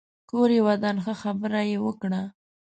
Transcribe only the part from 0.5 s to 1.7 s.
يې ودان ښه خبره